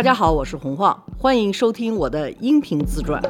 [0.00, 3.22] 大家好，我是洪晃，欢迎收听我的音频自传。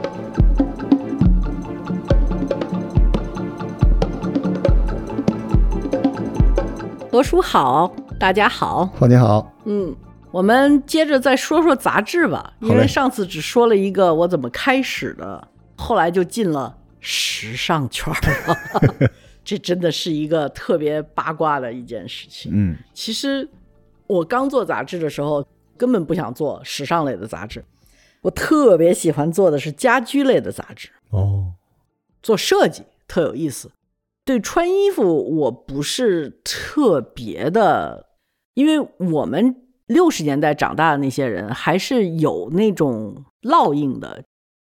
[7.11, 9.93] 罗叔好，大家好，黄你好，嗯，
[10.31, 19.11] 我们接着再说说杂志吧，因为上次只说了一个我怎么开始的，后来就进了时尚圈儿了，
[19.43, 22.53] 这真的是一个特别八卦的一件事情。
[22.55, 22.77] 嗯。
[22.95, 23.49] 其实
[24.07, 25.45] 我刚做杂志的时候，
[25.81, 27.65] 根本不想做时尚类的杂志，
[28.21, 31.55] 我特别喜欢做的是家居类的杂志，哦，
[32.23, 33.71] 做设计特有意思。
[34.27, 38.11] 对穿衣服我不是特别的，
[38.53, 44.23] 因为我们六十年代长大的那些人还是有那种烙印的，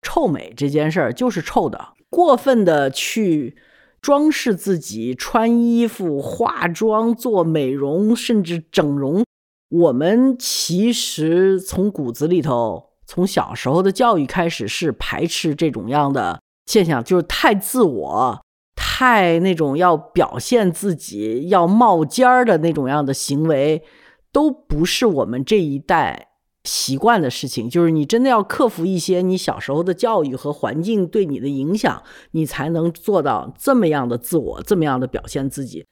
[0.03, 3.57] 臭美这件事儿就是臭的，过分的去
[4.03, 9.25] 装饰自己、穿衣服、化妆、做美容，甚至整容。
[9.69, 18.41] 我们其实从骨子里头，从小时候的教育开始是排斥这种样的现象，就是太自我、
[18.77, 23.83] 太那种要表现自己、要冒尖儿的那种样的行为，
[24.31, 26.29] 都不是我们这一代
[26.63, 27.69] 习惯的事情。
[27.69, 35.85] 就是你真的要克服一些你小时候的教育和环境对你的影响，你才能做到这么样的自我，这么样的表现自己。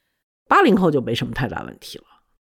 [0.49, 2.05] 八零后就没什么太大问题了。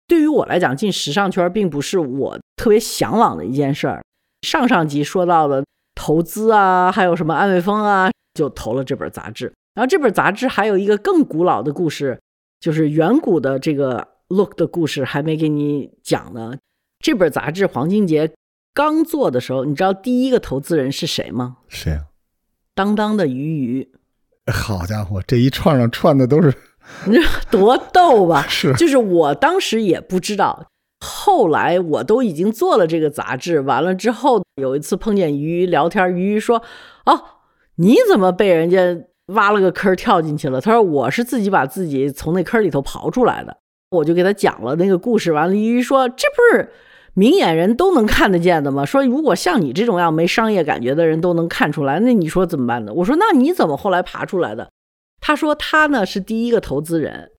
[0.09, 4.03] 对于我来讲，进时尚圈并不是我特别向往的一件事儿。
[4.43, 5.65] 上上集说到的
[5.95, 9.53] 投资啊，还有什么安慰风啊，就投了这本杂志。
[9.75, 12.19] 然后这本杂志还有一个更古老的故事，
[12.59, 16.55] 就是远古的这个 Look 的故事还没给你讲呢。
[17.01, 18.33] 这本杂志黄金杰
[18.73, 21.59] 刚做的时候，你知道第一个投资人是谁吗？
[21.69, 22.07] 谁啊？
[22.75, 23.93] 当当的鱼鱼，
[24.53, 26.55] 好家伙，这一串上串的都是
[27.07, 28.47] 你说 多逗 吧？
[28.49, 30.67] 是就是我当时也不知道，
[31.05, 36.63] 后来我都已经做了这个杂志，完了之后有一次碰见鱼鱼聊天，鱼鱼说
[37.07, 37.21] ：“哦，
[37.77, 38.79] 你怎么被人家
[39.35, 43.57] 挖了个坑跳进去了？”他说：“我是自己把自己从那坑里头刨出来的。”
[43.91, 46.71] 我就给他讲了那个故事，完了鱼鱼说：“这不是。”
[47.15, 48.85] 明眼人都能看得见的吗？
[48.85, 52.93] 说如果像你这种样没商业感觉的人都能看出来，那你说怎么办呢？
[52.93, 54.69] 我说那你怎么后来爬出来的？
[55.21, 57.33] 他说他呢是第一个投资人，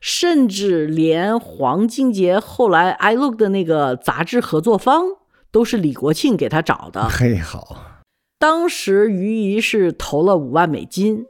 [0.00, 5.04] 甚至连黄金杰后来 i look 的那个杂志合作方
[5.50, 7.08] 都是李国庆给他找的。
[7.10, 8.02] 嘿好，
[8.38, 11.26] 当时于怡是投了五万美金，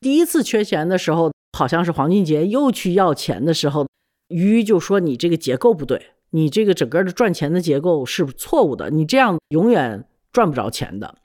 [0.00, 3.86] 第一次缺钱的时候，好像是黄俊杰又去要钱的时候，
[4.28, 11.16] 于就说你这个结构不对，你这个整个的赚钱的结构是错误的，你这样永远赚不着钱的，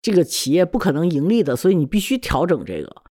[0.00, 3.02] 这个企业不可能盈利的，所以你必须调整这个。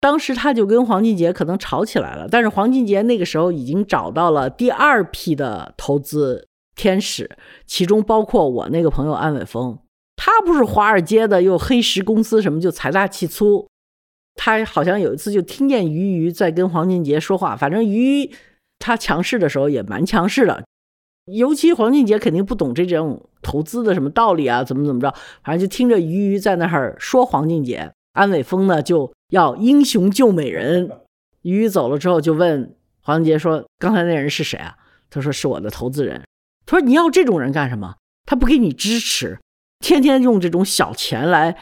[0.00, 7.28] 当时他就跟黄俊杰可能吵起来了，但是黄俊杰那个时候已经找到了第二批的投资天使，
[7.66, 9.78] 其中包括我那个朋友安伟峰。
[10.16, 13.68] 他不是华尔街的，又黑石公司什么就财大气粗。
[14.34, 18.30] 他好像有一次就听见鱼鱼在跟黄俊杰说话，反正鱼
[18.78, 20.64] 他强势的时候也蛮强势的，
[21.26, 27.90] 尤其黄俊杰肯定不懂这种投资的什么道理啊，怎么怎么着，反正就听着鱼鱼在那儿说黄俊杰。
[28.12, 30.90] 安伟峰呢就要英雄救美人，
[31.42, 34.76] 鱼鱼走了之后就问黄金杰说：“刚才那人是谁啊？”
[35.10, 36.22] 他说：“是我的投资人。”
[36.66, 37.96] 他说：“你要这种人干什么？
[38.26, 39.38] 他不给你支持，
[39.78, 41.56] 天天用这种小钱来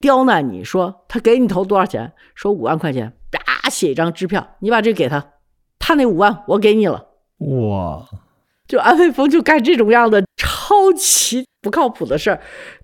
[0.00, 0.64] 刁难你。
[0.64, 2.12] 说他给你投多少钱？
[2.34, 5.32] 说五万块钱，啪写一张支票，你把这给他，
[5.78, 7.06] 他那五万我给你了。
[7.38, 8.08] 哇，
[8.66, 10.24] 就安伟峰就干这种样的
[10.68, 12.38] 超级不靠谱的事儿，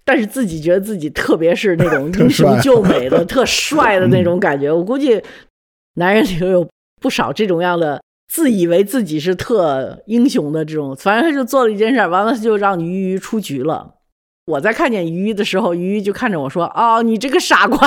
[0.05, 4.73] 但是自己觉得自己特别是那种 英雄救美的、特帅的 那种感觉。
[4.73, 5.23] 我估计
[5.97, 6.67] 男人里头有
[7.01, 8.03] 不少这种样的，
[8.33, 10.97] 自以为自己是特英雄的这种。
[10.97, 13.97] 反正他就做了一件事儿，完了就让鱼鱼出局了。
[14.47, 17.79] 我在看见鱼鱼的时候，鱼鱼就看着我说：“哦，你这个傻瓜，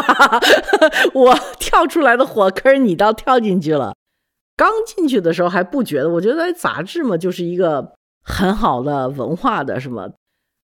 [1.14, 3.96] 我跳出来的火坑你倒跳进去了。”
[4.56, 7.94] 刚进去的时候还不觉得，我觉得哎杂志嘛就是一个
[8.28, 10.12] 很好的文化的什么。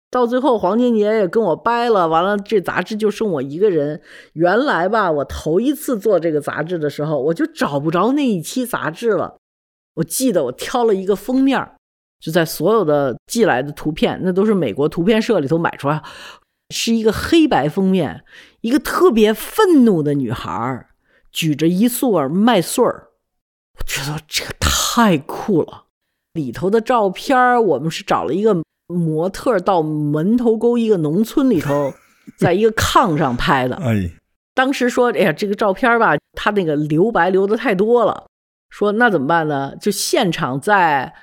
[0.09, 4.01] 到最后黄金杰也跟我掰了，完了这杂志就剩我一个人。
[4.33, 9.37] 原来吧，我头一次做这个杂志的时候，我就找不着那一期杂志了。
[9.93, 11.65] 我记得我挑了一个封面，
[12.19, 16.03] 就在所有的寄来的图片，那都是美国图片社里头买出来，
[16.71, 18.25] 是一个黑白封面，
[18.59, 20.87] 一个特别愤怒的女孩
[21.31, 23.11] 举着一束儿麦穗儿。
[23.79, 25.85] 我觉得这个太酷了。
[26.33, 28.55] 里头的照片儿，我们是找了一个
[28.87, 31.93] 模特到门头沟一个农村里头，
[32.37, 33.75] 在一个炕上拍的。
[33.77, 34.09] 哎，
[34.53, 38.25] 当时说，哎呀，这个照片吧，他那个留白留的太多了，
[38.69, 39.73] 说那怎么办呢？
[39.79, 41.13] 就现场在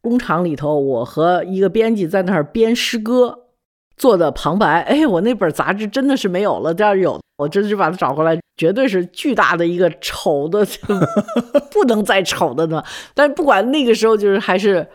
[0.00, 3.46] 工厂里头，我和一个编辑在那儿编诗歌，
[3.98, 4.82] 做的旁白。
[4.82, 10.66] 哎，我那本杂志真的是没有了，这儿有，我真是把它找回来，绝对是巨大的一个丑的，
[11.70, 12.82] 不能再丑的呢。
[13.14, 14.86] 但是不管那个时候，就是还是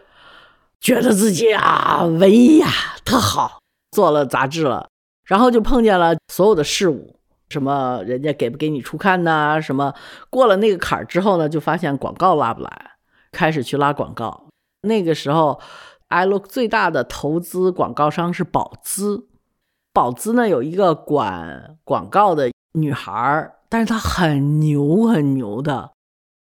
[0.79, 2.67] 觉得自己啊，文艺呀，
[3.05, 3.59] 特好，
[3.91, 4.87] 做了杂志了，
[5.25, 7.15] 然后就碰见了所有的事物，
[7.49, 9.93] 什么人家给不给你初刊呐，什么
[10.29, 12.91] 过了那个坎儿之后呢，就发现广告拉不来，
[13.31, 14.47] 开始去拉广告。
[14.85, 15.61] 那个时候
[16.13, 19.27] ，iLook 最大的投资广告商是宝姿。
[19.91, 25.91] 宝姿呢有一个管广告的女孩儿，但是她很牛很牛的。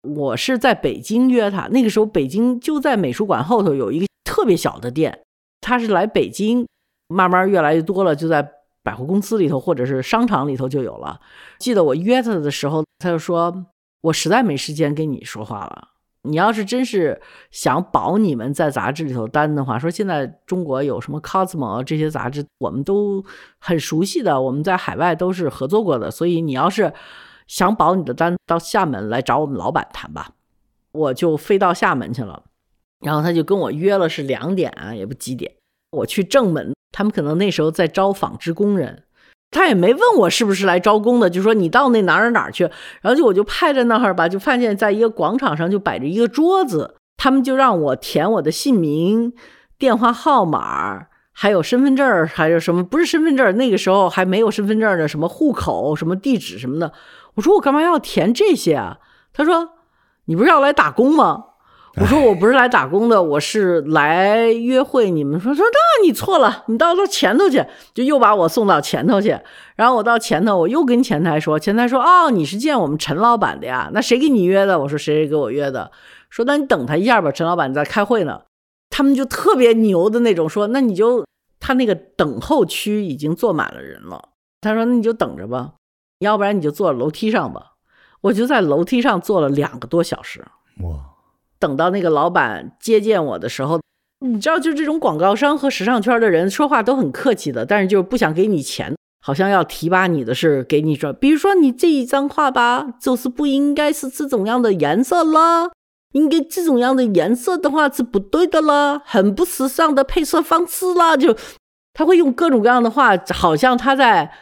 [0.03, 5.21] 我是在北京约她，那个时候北京就在美术馆后头有一个特别小的店。
[5.61, 6.67] 她是来北京，
[7.09, 8.49] 慢慢越来越多了，就在
[8.83, 11.21] 百货公司里头或者是商场里头就有了。
[11.59, 13.67] 记得我约她的时候，她就说
[14.03, 15.89] ：“我实在没时间跟你说话了。”
[16.23, 17.21] 你要是真是
[17.51, 23.25] 想保你们在杂志里头单的话，说现在中国有什么 Cosmo 这些杂志，我们都
[23.59, 26.93] 很熟悉的，我们在海外都是合作过的，所以你要是
[27.47, 30.33] 想保你的单，到厦门来找我们老板谈吧。
[30.93, 32.45] 我就飞到厦门去了，
[33.01, 35.53] 然后他就跟我约了是两点啊，也不几点，
[35.93, 39.05] 我去正门，他们可能那时候在招纺织工人。
[39.51, 42.65] 他也没问我是不是来招工的，就说你到那哪儿哪儿去，
[43.01, 49.33] 然后就我就派在那儿吧，就发现在一个广场上就摆着一个桌子，他们就让我填我的姓名、
[49.79, 56.93] 电话号码，还有身份证还有什么不是身份证那个时候还没有身份证的，什么户口、什么地址什么的。
[57.35, 58.99] 我说我干嘛要填这些啊？
[59.33, 59.71] 他说
[60.27, 61.45] 你不是要来打工吗？
[62.01, 65.11] 我说我不是来打工的，我是来约会。
[65.11, 69.37] 你们说说，那你错了，你到到前头去，就又把我送到前头去。
[69.75, 73.91] 然后我到前头，我又跟前台说，前台说，哦，你是见我们陈老板的呀？
[73.93, 74.79] 那谁给你约的？
[74.79, 75.91] 我说谁谁给我约的？
[76.31, 78.43] 说那你等他一下吧，陈老板在开会呢。
[78.91, 81.25] 他们就特别牛的那种，说那你就
[81.59, 84.29] 他那个等候区已经坐满了人了。
[84.61, 85.73] 他说那你就等着吧，
[86.21, 87.73] 要不然你就坐楼梯上吧。
[88.21, 90.45] 我就在楼梯上坐了两个多小时。
[90.83, 91.18] 哇。
[91.59, 93.81] 等到那个老板接见我的时候，
[94.21, 98.95] 你知道，就这种广告商和时尚圈的人说话都很客气的，但是就是不想给你钱，
[99.25, 105.71] 好像要提拔你的是给你说，比如说你这一张画吧，就是不应该是这种样的颜色了，
[106.13, 111.37] 应该这种样的颜色的话是不对的了，很不时尚的配色方式啦，就
[111.93, 114.33] 他会用各种各样的话，好像他在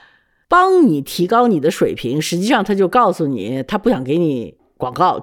[0.49, 5.23] 帮你提高你的水平，实际上他就告诉你，他不想给你广告。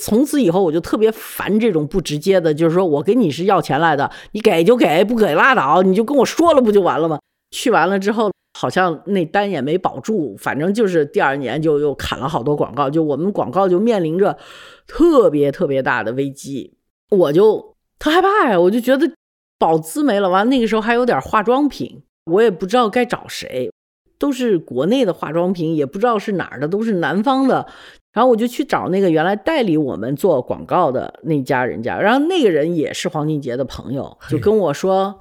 [0.00, 7.18] 从此以后，我就特别烦这种不直接的，就是说我跟你是要钱来的，你给就给，不给拉倒，你就跟我说了不就完了吗？
[7.50, 14.38] 去完了之后，好像那单也没保住，反正就是第二年就又砍了好多广告，就我们广告就面临着
[14.86, 16.72] 特别特别大的危机，
[17.10, 19.12] 我就特害怕呀，我就觉得
[19.58, 23.70] 保资没了，完那个时候还有点化妆品，我也不知道该找谁，
[24.18, 27.66] 都是国内的化妆品，也不知道是哪儿的，都是南方的。
[28.12, 35.20] 然后我就去找那个原来代理我们做广告的那家人家，然后那个人也是黄俊杰的朋友，就跟我说：“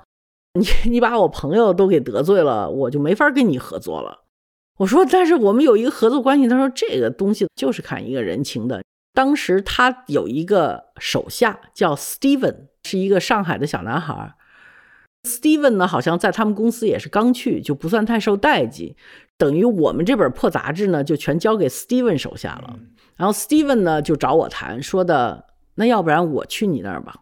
[0.59, 4.25] 你 你把我朋友都给得罪了，我就没法跟你合作了。”
[4.79, 8.81] 我说：“但是我们有一个合作关系。”他说：“这个东西就是看一个人情的。”
[9.13, 14.36] 当时他有一个手下叫 Steven，是一个上海的小男孩。
[15.24, 18.95] Steven 呢，好像在他们公司也是刚去，就不算太受待见。
[19.41, 22.77] 等于我们这本破杂志呢，就全交给 Steven 手下了。
[23.15, 27.21] 然后 Steven 呢就找我谈，说的那要不然我去你那儿吧。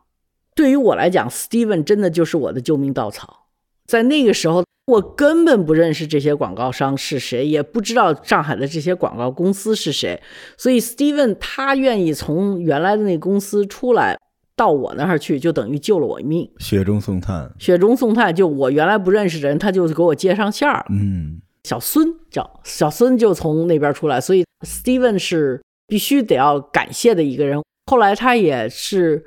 [0.54, 3.48] 对于我来讲，Steven 真的就是我的救命稻草。
[3.88, 10.22] 在那个时候，我根本不认识这些广告商是谁，也不知道上海的这些广告公司是谁。
[10.58, 14.18] 所以 Steven 他愿意从原来的那公司出来
[14.58, 16.52] 到我那儿去，就等于救了我一命。
[16.58, 20.86] 雪中送炭，雪中送炭，就我原来不认识的人，他就给我接上线儿了。
[20.90, 21.40] 嗯。
[21.64, 27.62] 小孙叫小孙，就从那边出来，所以 Steven 是必须得要感谢的一个人。
[27.88, 29.26] 后来他也是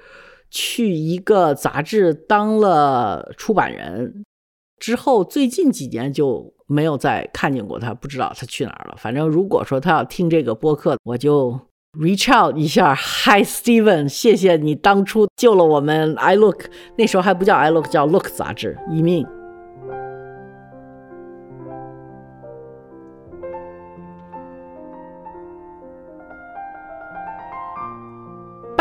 [0.50, 4.24] 去一个杂志当了出版人，
[4.78, 8.94] 之后最近几年就没有再看见过他，不知道他去哪儿了。
[8.96, 11.58] 反正如果说他要听这个播客，我就
[11.98, 19.26] reach out 一下，Hi Steven，谢谢你当初救了我们 I Look，那时候还不叫 I Look，叫 Look 杂志一命。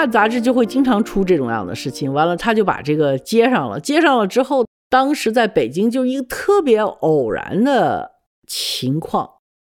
[0.01, 3.79] 办杂志就会经常出这种样的事情，完了他就把这个接上了。
[3.79, 8.13] 接上了之后，当时在北京就一个特别偶然的
[8.48, 9.29] 情况，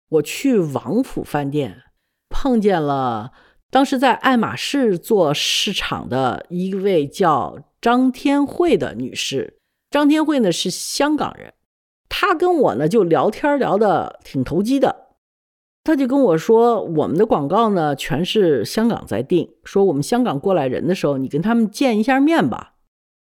[0.10, 1.84] 我去王府饭店
[2.28, 3.34] 碰见了
[3.70, 9.60] 当时在爱马仕做市场的一位叫张天惠的女士，
[9.92, 11.54] 张天惠呢是香港人，
[12.10, 15.05] 她跟我呢就聊天聊得挺投机的，
[15.86, 22.74] 他就跟我说，我们的广告呢全是香港在定，说我们香港过来人的时候，你跟他们见一下面吧。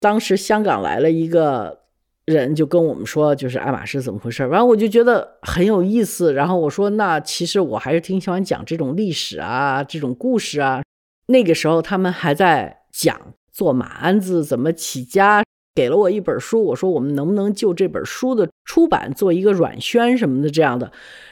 [0.01, 1.87] 当时香港来了一个。
[2.27, 6.33] 人就跟我们说，就是爱马仕怎么回事完，我就觉得很有意思。
[6.33, 10.83] 然后我说，那其实我还是挺喜欢讲这种历史啊，这种故事啊。
[11.27, 13.17] 那个时候他们还在讲
[13.53, 15.41] 做马鞍子怎么起家，
[15.73, 16.61] 给了我一本书。
[16.65, 20.91] 我说，我们能不能就这本书的出版做一个软宣什么的这样的？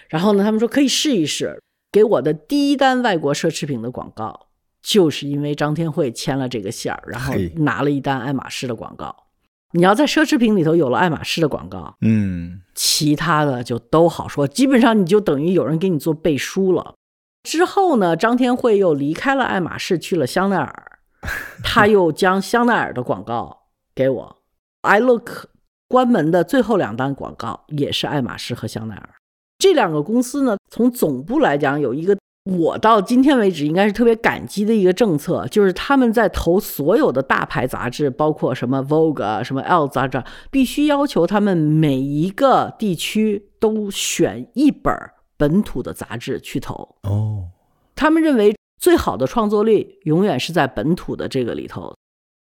[0.09, 1.59] 然后呢，他们说可以试一试。
[1.91, 4.47] 给我的第一单外国奢侈品的广告，
[4.81, 9.15] 就是因为张天惠签了这个线儿，然后拿了一单爱马仕的广告。
[9.71, 14.45] 你要在奢侈品里头有了爱马仕的广告，嗯，其他的就都好说。
[14.45, 16.95] 基本上你就等于有人给你做背书了。
[17.43, 20.99] 之后呢，张天惠又离开了爱马仕，去了香奈儿，
[21.63, 24.37] 他又将香奈儿的广告给我。
[24.81, 25.47] I Look
[25.87, 29.09] 关门的最后两单广告也是爱马仕和香奈儿
[29.57, 32.15] 这两个公司呢，从总部来讲有一个。
[32.45, 44.93] 我到今天为止应该是特别感激的一个政策，就是他们在投所有的大牌杂志，包括什么 Vogue 啊、什么 L 杂志，必须要求他们每一个地区都选一本
[45.37, 46.95] 本土的杂志去投。
[47.01, 47.45] 哦，
[47.95, 51.95] 他们认为最好的创作力永远是在本土的这个里头。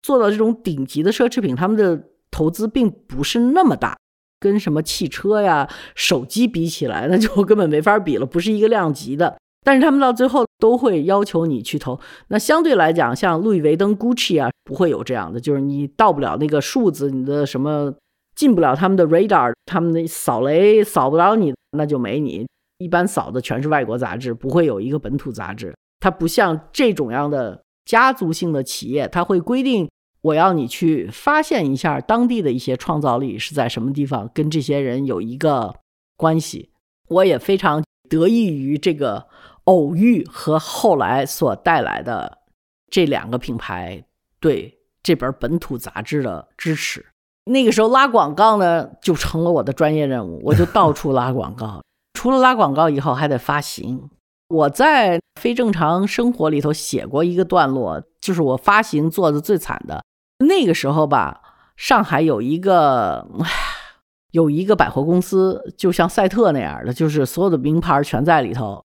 [0.03, 3.97] 做到这种顶级的奢侈品，他们的投资并不是那么大，
[4.45, 9.39] 跟什么汽车呀、手机比起来，那就 根本没法比了，不是一个量级的。
[9.65, 11.99] 但是他们到最后都会要求你去投。
[12.29, 17.95] 那相对来讲，像路易威登、Gucci 啊，不会有这样的，就是你到不了那个数字，你的什么
[18.37, 22.47] 进不了他们的 radar，他们的扫雷扫不了你，那就没你。
[22.77, 25.75] 一般扫的全是外国杂志，不会有一个本土杂志。
[26.01, 29.89] 它不像这种样的家族性的企业，它会规定
[30.25, 35.77] 我要你去发现一下当地的一些创造力是在什么地方，跟这些人有一个
[36.17, 36.71] 关系。
[37.09, 39.29] 我也非常得益于这个。
[39.65, 42.41] 偶遇和后来所带来的
[42.91, 44.05] 这两个品牌
[44.39, 47.07] 对这本本土杂志的支持，
[47.47, 51.83] 那个时候拉广告呢就成了我的专业任务，我就到处拉广告。
[52.13, 54.11] 除了拉广告以后，还得发行。
[54.49, 60.05] 我在非正常生活里头写过一个段落，就是我发行做的最惨的。
[60.39, 61.41] 那个时候吧，
[61.77, 63.27] 上海有一个
[64.33, 68.85] 有一个百货公司，就像赛特那样的，就是所有的名牌全在里头。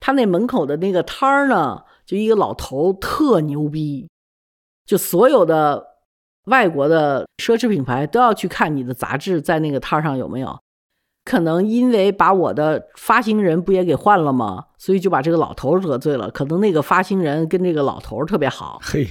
[0.00, 4.08] 他那门口的那个摊儿呢，就一个老头特牛逼，
[4.84, 5.86] 就所有的
[6.46, 10.58] 外国的奢侈品牌都要去看你的杂志在那个摊儿上有没有。
[11.24, 14.66] 可能因为把我的发行人不也给换了吗？
[14.78, 16.30] 所以就把这个老头得罪了。
[16.30, 19.08] 可能那个发行人跟这个老头特别好，嘿，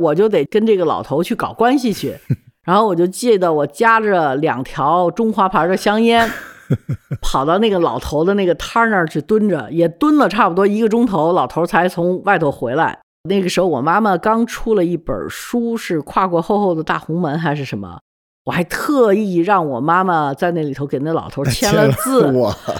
[0.00, 2.16] 我就得跟这个老头去搞关系去。
[2.64, 6.30] 然后我就记得我夹着两条中华牌的香烟。
[7.20, 12.96] 跑到那个老头的那个摊儿那儿去蹲着，也蹲了差不多一个钟头，老头才从外头回来。
[13.28, 17.98] 那个时候我妈妈刚出了一本书，是跨过厚厚的大红门还是什么？
[18.44, 22.32] 我还特意让我妈妈在那里头给那老头签了字，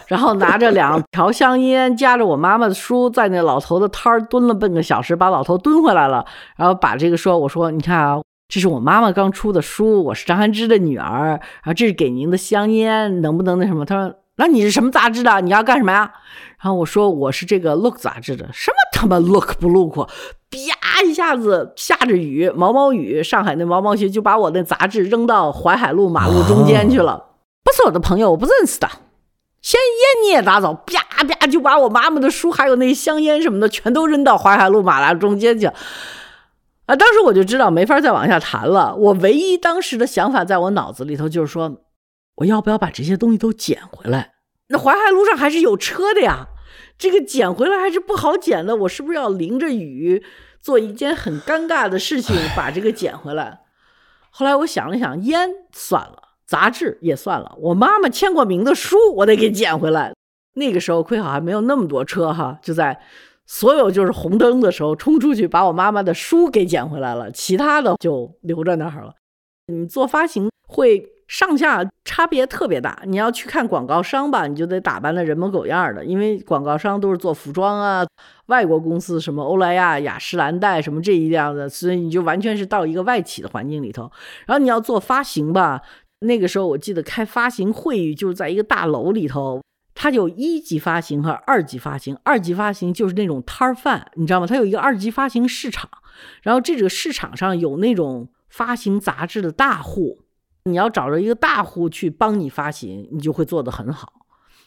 [0.07, 6.25] 然后拿着两条香烟，夹着我妈妈的书，在那老头的摊儿蹲了半个小时，把老头蹲回来了，
[6.57, 8.21] 然后把这个说，我说你看啊。
[8.52, 13.85] 这是我妈妈刚出的书，我是张涵之的女儿，然后这是给您的香烟，能不能那什么？
[13.85, 15.40] 他说：“那你是什么杂志的？
[15.42, 16.11] 你要干什么呀？”
[16.61, 20.09] 然后我说：“我是这个 Look 杂志的。”什么他妈 Look 不 Look？
[20.50, 27.26] 啪一下子下着雨，毛毛雨，上海那毛毛雪就把我那杂志扔到淮海路马路中间去了。
[27.62, 28.88] 不是我的朋友，我不认识的。
[29.62, 35.66] 先烟你也拿走，啪啪就把我妈妈的书还有那香烟什么的全都扔到淮海路马路中间去。
[35.66, 36.97] 啊！
[36.97, 38.97] 当时我就知道没法再往下谈了。
[38.97, 41.76] 我唯一当时的想法在我脑子里头就是说，
[42.40, 44.35] 我要不要把这些东西都捡回来？
[44.68, 46.49] 那淮海路上还是有车的呀，
[46.99, 48.76] 这个捡回来还是不好捡的。
[48.76, 50.23] 我是不是要淋着雨
[50.61, 53.61] 做一件很尴尬的事情，把这个捡回来？
[54.30, 60.14] 后来我想了想，烟算了，杂志也算了，我妈妈签过名的书我得给捡回来。
[60.54, 63.00] 那个时候亏好还没有那么多车哈，就在。
[63.52, 69.12] 所有就是红灯的时候冲出去把我妈妈的书给捡回来了，其他的就留在那儿了。
[69.66, 78.04] 你做发行会上下差别特别大，你要去看广告商吧，你就得打扮的人模狗样的，因为广告商都是做服装啊，
[78.46, 84.10] 外国公司什么欧莱雅、雅诗兰黛什么这一样的，所以你就完全是到一个外企的环境里头。
[84.44, 85.80] 然后你要做发行吧，
[86.18, 89.62] 那个时候我记得开发行会议就是在一个大楼里头。
[89.94, 94.46] 它有一级发行和二级发行，二级发行就是那种摊儿贩，你知道吗？
[94.49, 95.88] 它有一个二级发行市场，
[96.42, 100.20] 然后这个市场上有那种发行杂志的大户，
[100.64, 104.12] 你要找着一个大户去帮你发行，你就会做得很好，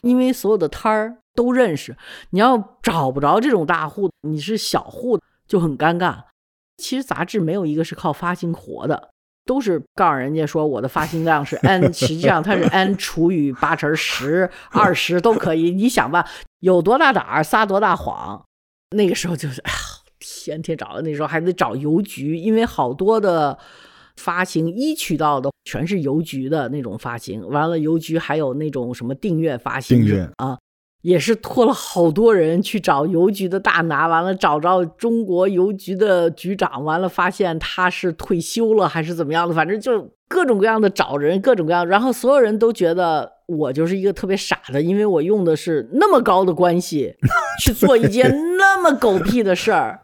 [0.02, 1.96] 因为所有的摊儿都认识。
[2.30, 6.24] 你要找不着这种大户，你是小户就很尴尬。
[6.76, 9.10] 其实杂志没有一个是靠发行活的。
[9.46, 15.70] 都是告诉人家说我的发行量是 n，实际上它是 n 除以八乘十、二十都可以。
[15.70, 16.26] 你想吧，
[16.60, 18.42] 有多大胆儿撒多大谎。
[18.96, 19.76] 那个时候就是，哎呀，
[20.18, 23.58] 天天找，那时候还得找邮局，因为好多的
[24.16, 27.46] 发行一渠道的全是邮局的那种发行。
[27.48, 30.58] 完了，邮局还有那种什么订阅发行，订阅啊。
[31.02, 47.14] 也是托了好多人去找邮局的大拿，完了找着中国邮局的局长，完了发现他是退休了还是怎么样的，反正就各种各样的找人，各种各样，然后所有人都觉得我就是一个特别傻的，因为我用的是那么高的关系
[47.60, 50.00] 去做一件那么狗屁的事儿，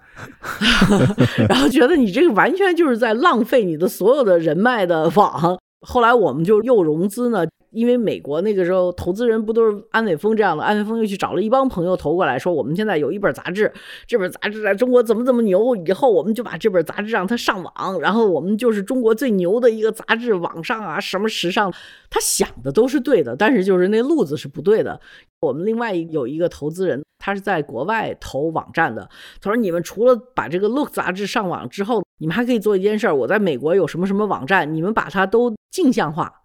[1.49, 5.59] 然后觉得你这个完全就是在浪费你的所有的人脉的网。
[5.87, 7.47] 后来我们就又融资呢。
[7.71, 13.73] 因为美国那个时候投资人不都是安伟峰这样的，安伟峰又去找了一帮朋友投过来说，我们现在有一本杂志，
[14.07, 21.73] 这本杂志在中国怎么怎么牛，以后我们就把这本杂志让它上网，然后我们就是中国最牛的一个杂志，网上啊什么时尚，
[22.11, 25.01] 他想的都是对的，但是就是那路子是不对的。
[25.41, 29.09] 我们另外有一个投资人，他是在国外投网站的，
[29.41, 36.40] 他说你们除了把这个 Look 杂志上网之后，你们还可以做一件事儿，我在美国有什么什么网站，你们把它都镜像化。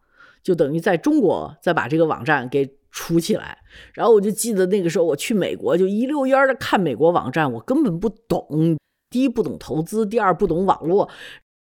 [0.46, 3.58] 就等于在中国再把这个网站给储起来，
[3.96, 8.78] 然后我就记得那个时候我去美国就一溜烟的看美国网站，我根本不懂，
[9.10, 11.10] 第一不懂投资，第二不懂网络，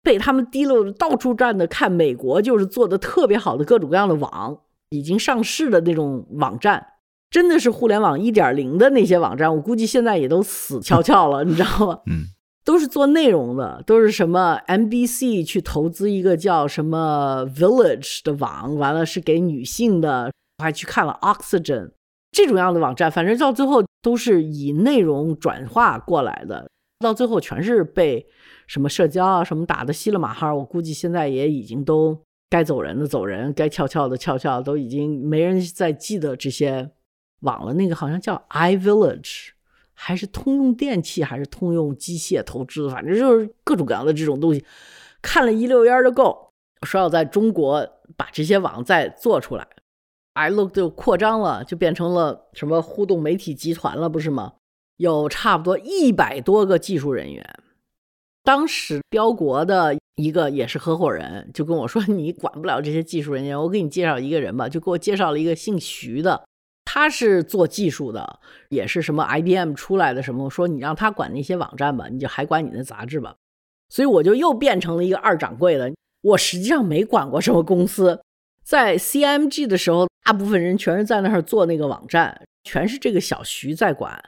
[0.03, 6.85] 被他们提溜到处站的看美国就是做的特别好的各种各样的网，已经上市的那种网站，
[7.31, 11.99] 真的是互联网一点零的那些网站，我估计现在也都死翘翘了，你知道吗？
[12.05, 12.27] 嗯。
[12.67, 21.91] 都是做内容的，都是什么 NBC 去投资一个叫什么 Village 的网，完了是给女性的，我还去看了 Oxygen
[22.33, 28.27] 这种样的网站，反正到最后都是以内容转化过来的，到最后全是被
[28.67, 36.91] 什么社交啊什么打的稀了马哈，我估计现在也已经都该走人的走人，该翘翘的翘翘，都已经没人再记得这些
[37.43, 37.73] 网了。
[37.75, 39.51] 那个好像叫 iVillage。
[39.99, 44.63] 还是通用电器，还是通用机械投资，反正就是各种各样的这种东西，
[45.23, 46.53] 看了一溜烟的够。
[46.83, 49.67] 说要在中国把这些网再做出来
[50.35, 54.53] ，iLook 就扩张了，就变成了什么互动媒体集团了，不是吗？
[54.97, 57.59] 有差不多一百多个技术人员。
[58.43, 66.45] 当时标国的一个也是合伙人，就跟我说：“你管不了这些技术人员，我给你介绍一个人吧。”就给我介绍了一个姓徐的。
[66.97, 73.35] 他是做技术的，也是什么 IBM 出来的什么，说你让他管那些网站吧，你就还管你的杂志吧。
[73.87, 75.91] 所以我就又变成了一个二掌柜了。
[76.23, 78.19] 我实际上没管过什么公司，
[78.63, 84.19] 在 CMG 的时候，大部分人全是在那儿做那个网站，全是这个小徐在管。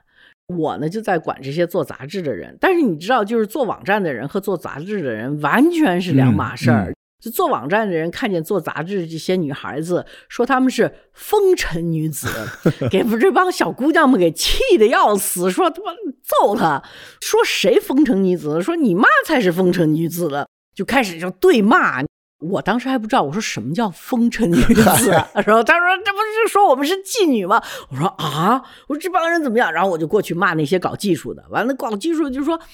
[0.56, 2.56] 我呢就在管这些做杂志的人。
[2.62, 6.94] 但是你知道，就是做网站的人和做杂志的人完全是两码事儿。
[7.20, 12.28] 就做网站的人看见做杂志这些女孩子，说她们是风尘女子，
[12.90, 15.92] 给这帮小姑娘们给气的要死，说他妈
[16.24, 16.82] 揍她，
[17.22, 22.04] 说谁风尘女子，说你妈才是风尘女子了，就开始就对骂。
[22.40, 25.12] 我当时还不知道，我说什么叫风尘女子，
[25.46, 27.62] 然后他说这不是说我们是妓女吗？
[27.92, 29.72] 我说啊，我说这帮人怎么样？
[29.74, 32.68] 然后我就过去骂那些搞技术的，完了搞技术就说他们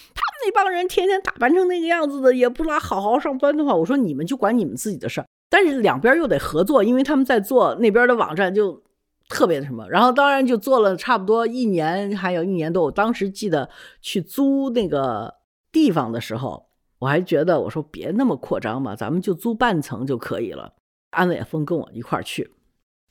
[0.46, 5.26] 那帮人天天打扮成那个样子的，也不拉好好上班的话，我说你们就管你们自己的事儿。
[5.50, 8.84] 但是两边又得合作，因为他们在做那边的网站就
[9.30, 12.84] 特别的什么，然后当然就做了差不多一年，还有一年多。
[12.84, 13.68] 我当时记得
[14.00, 15.34] 去租那个
[15.72, 16.65] 地方的时候。
[17.06, 20.74] 我还觉得，我说别那么扩张嘛，咱们就租半层就可以了。
[21.12, 22.52] 安伟峰跟我一块儿去，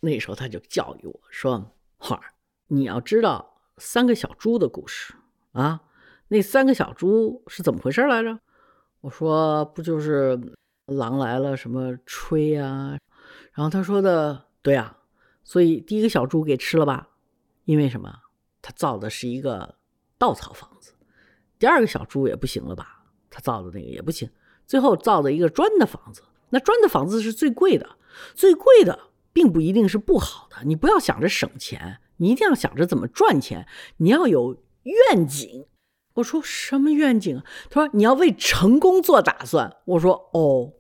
[0.01, 2.35] 那时候他就教育我说：“花儿，
[2.67, 5.15] 你要知道三个小猪的故事
[5.53, 5.81] 啊，
[6.27, 8.37] 那三个小猪是怎么回事来着？”
[9.01, 10.37] 我说：“不就是
[10.87, 12.99] 狼来了，什么吹啊？”
[13.55, 14.99] 然后他说的：“对啊，
[15.45, 17.11] 所以第一个小猪给吃了吧，
[17.65, 18.13] 因为什么？
[18.61, 19.77] 他造的是一个
[20.19, 20.95] 稻草房子。
[21.61, 22.91] 第二个小猪也不行了吧？”
[23.35, 24.31] 他造的那个也不行，
[24.65, 27.97] 最后造的一个砖的房子，那砖的房子是最贵的，
[28.33, 28.97] 最贵的
[29.33, 30.59] 并不一定是不好的。
[30.65, 33.67] 你不要想着省钱，你一定要想着怎么赚钱，
[33.97, 35.67] 你要有愿景。
[36.15, 37.43] 我说什么愿景？
[37.71, 39.79] 他说你要为成功做打算。
[39.87, 40.75] 我说哦。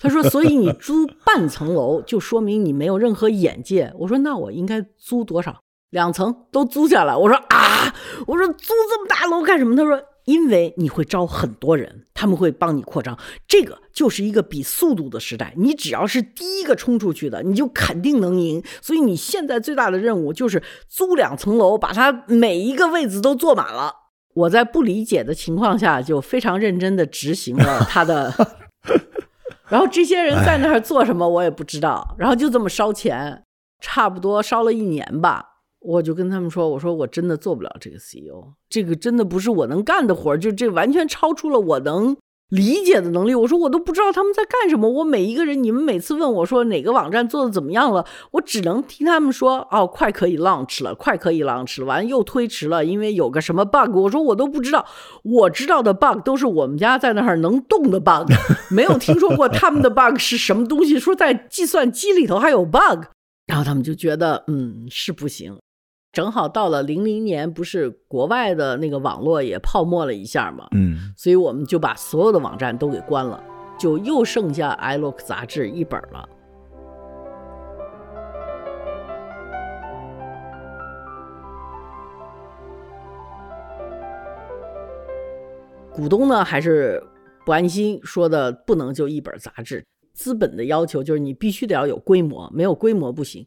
[0.00, 3.92] 他说所以你租半层楼，就说明你没有任何眼界。
[3.98, 5.60] 我说那我应该租多少？
[5.90, 7.16] 两层都租下来。
[7.16, 7.92] 我说啊，
[8.28, 9.74] 我说租这么大楼干什么？
[9.74, 10.00] 他说。
[10.28, 15.54] 因为你会招很多人，他们会帮你扩张，这个就是一个比速度的时代。
[15.56, 18.62] 你只要是第一个冲出去的，你就肯定能赢。
[18.82, 23.90] 所以你现在最大的任务就是租两层楼，把它每一个位子都坐满了。
[24.34, 28.30] 我在不理解的情况下，就非常认真的执行了他的。
[29.70, 32.14] 然后这些人在那儿做什么，我也不知道。
[32.18, 33.42] 然后就这么烧钱，
[33.80, 35.57] 差不多烧了一年吧。
[35.88, 42.14] 我就跟他们说：“我说我真的做不了这个 CEO，这个真的不是我能干的活儿，就这完全超出了我能
[42.50, 43.34] 理解的能力。
[43.34, 44.86] 我说我都不知道他们在干什么。
[44.90, 53.96] 我每一个人，你们每次问我说哪个网站做的怎么样了，我只能听他们说哦，快可以 launch 了，快可以 launch 了，完又推迟了，因为有个什么 bug。
[53.96, 54.84] 我说我都不知道，
[55.24, 58.30] 我知道的 bug 都是我们家在那儿能动的 bug，
[58.70, 60.98] 没有听说过他们的 bug 是什么东西。
[60.98, 63.06] 说在计算机里头还有 bug，
[63.46, 65.56] 然后他们就觉得嗯是不行。”
[66.18, 73.40] 正好到了零零年，不是国外的那个网络也泡沫了一下嘛，嗯，所以我们就把所有的网站都给关了，
[73.78, 76.28] 就又剩下《iLook》杂志一本了。
[85.92, 87.00] 股东呢还是
[87.46, 93.46] 不安心，说的不能就一本杂志，资本的要求就是你必须得要有规模，没有规模不行，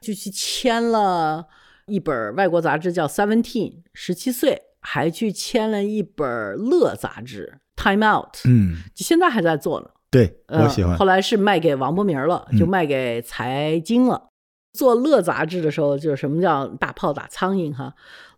[0.00, 1.48] 就去签了。
[1.92, 9.88] 一本外国杂志叫《Seventeen》，十七岁还去签了一本《乐》杂志《Time Out》，嗯，现在还在做呢。
[10.10, 10.96] 对我喜欢。
[10.96, 14.28] 后来是卖给王伯明了，就卖给财经了。
[14.72, 17.92] 做《乐》杂志的时候，就是什么叫大炮打苍蝇哈。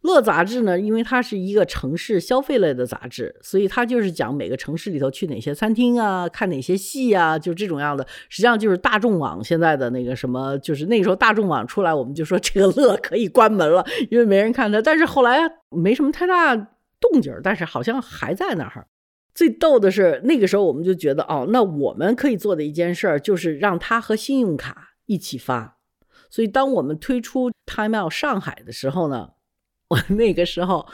[0.04, 8.06] 乐杂志呢，因为它是一个城市消费类的杂志，所以它就是讲每个城市里头去哪些餐厅啊，看哪些戏啊，就这种样的。
[8.28, 14.78] 实际上就是大众网现在的那个什么，就是那个时候大众网出来，我们就说这个乐可以关门了，因为没人看它。
[14.82, 15.40] 但是后来
[15.70, 18.86] 没什么太大动静，但是好像还在那儿。
[19.34, 25.78] 最逗的是那个时候我们就觉得，哦，那我们可以做的一件事儿就是让它和信用卡一起发。
[26.28, 29.30] 所以当我们推出 Time Out 上海的时候呢。
[29.94, 30.84] 我那个时候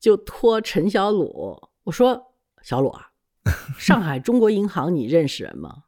[0.00, 3.10] 就托陈小鲁，我说：“小鲁啊，
[3.78, 5.84] 上海中国银行你认识人吗？”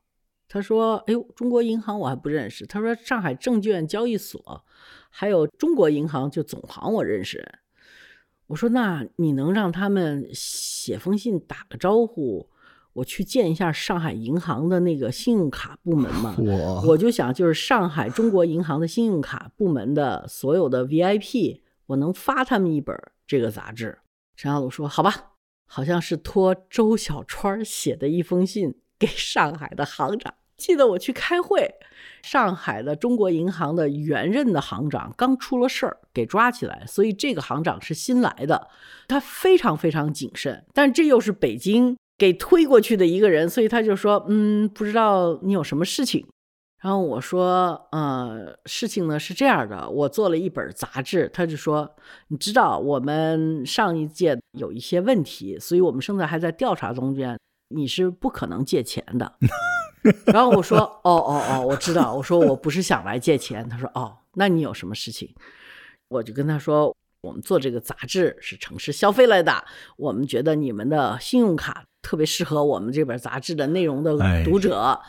[0.48, 4.64] 他说：“哎呦，中国银行我还不认识。”他说：“上海证券交易所
[5.11, 7.59] 还有中国银行就总行我认识人。”
[8.46, 12.48] 我说：“那你能让他们写封信打个招呼，
[12.92, 21.62] 我去见一下上海银行的那个信用卡部门吗？”我我就想，就是上海中国银行的信用卡部门的所有的 VIP。
[21.87, 23.99] 我能发他们一本这个杂志。
[24.37, 25.33] 陈小鲁说：“好吧，
[25.66, 30.35] 好像是托周小川写的一封信给上海的行长。
[30.57, 31.68] 记得我去开会，
[32.23, 38.68] 上海的中国银行的原任的行长刚出了事儿，给抓起来，所以这个行长是新来的，
[39.09, 40.64] 他非常非常谨慎。
[40.73, 46.27] 但这又是北京给推过去的一个人，所以他就说：嗯，不知道你有什么事情。”
[46.83, 51.31] 然后我说，呃，事情呢是这样的，我做了一本杂志。
[51.33, 51.88] 他就说，
[52.27, 59.33] 你知道我们上一届有一些问题，所以我们现在还在调查中间，你是不可能借钱的。
[60.27, 62.12] 然后我说，哦哦哦，我知道。
[62.12, 63.68] 我说我不是想来借钱。
[63.68, 65.33] 他说，哦，那你有什么事情？
[66.09, 69.64] 我就跟他说，我们做这个杂志是城市消费类的，
[69.97, 75.01] 我们觉得你们的信用卡特别适合我们这本杂志的内容的读者。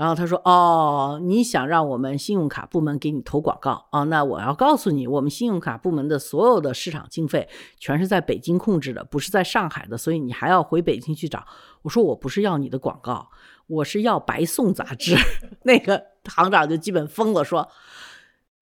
[0.00, 4.04] 然后他说：“哦，你想让我们信用卡部门给你投广告啊？
[4.04, 7.46] 那我要告诉你，我们信用卡部门的所有的市场经费
[7.78, 11.44] 全是在北京控制的，不是在上海的，所以你还要回北京去找。”
[11.84, 13.28] 我说：“我不是要你的广告，
[13.66, 15.14] 我是要白送杂志。
[15.64, 17.68] ”那个行长就基本疯了，说：“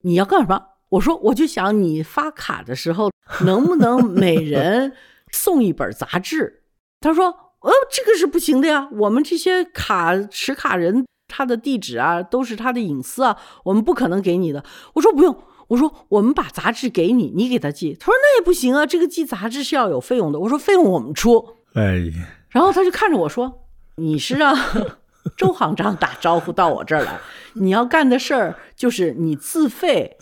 [0.03, 3.13] 你要干什么？”我说：“我就想你发卡的时候
[3.45, 4.93] 能不能每人
[5.31, 6.65] 送一本杂志？”
[6.99, 7.27] 他说
[7.63, 14.65] ：“呃，这个是不行的呀，我们这些卡持卡人。”他的地址啊，都是他的隐私啊，我们不可能给你的。
[14.95, 15.37] 我说不用，
[15.69, 17.95] 我说我们把杂志给你，你给他寄。
[17.95, 20.41] 他说那也不行啊，这个寄杂志是要有费用的。
[20.41, 21.57] 我说费用我们出。
[21.75, 22.11] 哎，
[22.49, 24.57] 然后他就看着我说：“你是让
[25.37, 27.21] 周行长打招呼到我这儿来，
[27.53, 30.17] 你要干的事儿就是你自费。”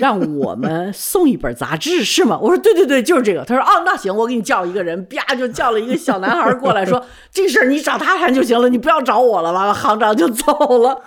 [0.00, 2.38] 让我们送一本杂志是吗？
[2.40, 3.44] 我说对对对，就是这个。
[3.44, 9.52] 他说哦，那行，我给你叫一个人，啪就叫了一个小男孩过来说， 这事儿你找他谈就行了，你不要找我了。
[9.52, 11.02] 完了，行长就走了。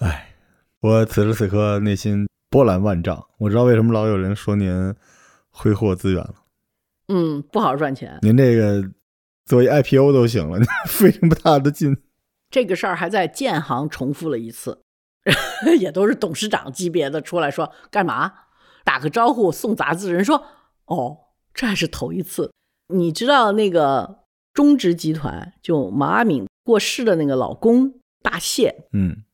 [0.00, 0.34] 哎，
[0.80, 3.24] 我此时此刻内心波澜万丈。
[3.38, 4.94] 我知道为什么老有人说您
[5.48, 6.34] 挥霍资源了。
[7.08, 8.18] 嗯，不好好赚钱。
[8.20, 8.84] 您这个
[9.46, 11.96] 作为 IPO 都行了，费这么大的劲。
[12.50, 14.82] 这个事儿还在建行重复了一次。
[15.78, 18.32] 也都是董事长级别的出来说干嘛？
[18.84, 20.42] 打个招呼送杂志，人说
[20.86, 21.18] 哦，
[21.52, 22.50] 这还是头一次。
[22.92, 24.20] 你知道那个
[24.54, 29.24] 中植集团就毛阿敏过世的那个老公大谢，嗯，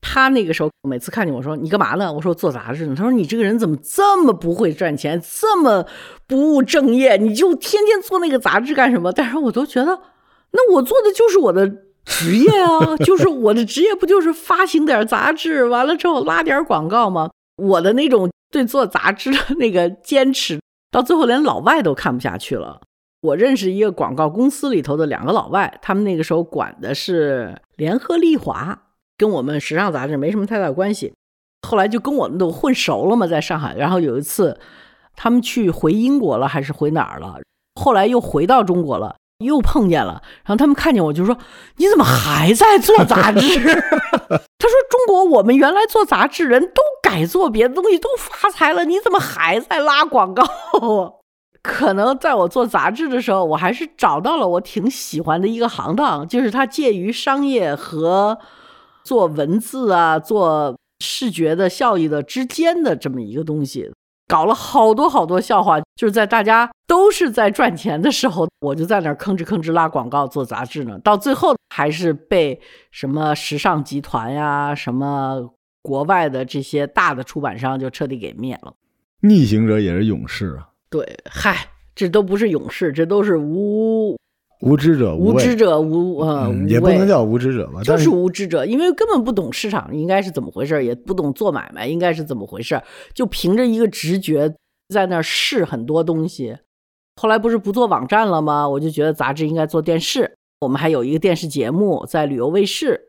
[0.00, 2.12] 他那个时候每次看见我说你干嘛呢？
[2.12, 2.94] 我说做杂志呢。
[2.96, 5.84] 他说你这个人怎么这么不会赚钱，这么
[6.28, 7.16] 不务正业？
[7.16, 9.12] 你就天天做那个杂志干什么？
[9.12, 10.00] 但是我都觉得，
[10.52, 11.68] 那我做的就是我的
[12.04, 17.30] 职业啊，就是我的职业不就是发行点杂志，完了之后拉点广告吗？
[17.56, 20.60] 我的那种对做杂志的那个坚持，
[20.90, 22.80] 到最后连老外都看不下去了。
[23.20, 28.76] 我认识一个广告公司里头的两个老外，他们那个时候管的是联合利华，
[29.16, 31.12] 跟我们时尚杂志没什么太大关系。
[31.68, 33.76] 后来就跟我们都混熟了嘛，在上海。
[33.76, 34.58] 然后有一次，
[35.14, 37.36] 他们去回英国了，还是回哪儿了？
[37.80, 40.22] 后来又回到中国了，又碰见了。
[40.44, 41.36] 然后他们看见我就说
[41.76, 50.42] ：“你怎么还在做杂志？” 他说：“中国我们原来做杂志人都改做别的东西，都发财了，你怎么还在拉广告？”
[51.62, 58.36] 可能在我做杂志的时候，我还是找到了我挺喜欢的一个行当，就是它介于商业和
[59.04, 63.92] 做文字啊、做视觉的效益的之间的这么一个东西。
[64.32, 70.98] 搞了好多好多笑话，就是在大家都是在赚钱的时候，我就在那儿吭哧吭哧拉广告做杂志呢。
[71.00, 72.58] 到最后还是被
[72.90, 75.50] 什么时尚集团呀、什么
[75.82, 78.72] 国外的这些大的出版商就彻底给灭了。
[79.20, 84.16] 逆行者也是勇士啊，对，嗨，这都不是勇士，这都是无
[84.62, 92.80] 无知者畏无知者无呃嗯也不能叫无知者吧，但就是无知者，因为根本不懂市场应该是怎么回事，也不懂做买卖应该是怎么回事，
[93.12, 94.54] 就凭着一个直觉
[94.88, 96.56] 在那儿试很多东西。
[97.20, 98.68] 后来不是不做网站了吗？
[98.68, 103.00] 我就觉得杂志应该做电视，我们还有一个电视节目在旅游卫视，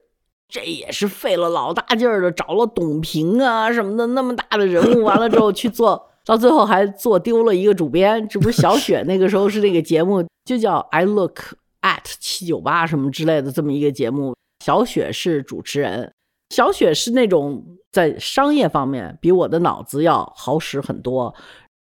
[0.50, 8.28] 这也是费了老大劲儿的，找了董平啊什么的那么大的人物， 完了之后去做，到最后还做丢了一个主编。
[8.28, 16.14] 这不是小雪那个时候是那个节目就叫 I Look at 七九八什么之类的这么一个节目，小雪是主持人。
[16.50, 21.34] 小雪是那种在商业方面比我的脑子要好使很多，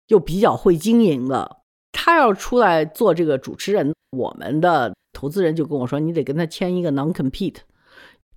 [0.08, 1.58] 又比较会经营的。
[1.92, 7.58] 她要出来做这个主持人，我们的投资人就跟我说，你得跟他签一个 non compete，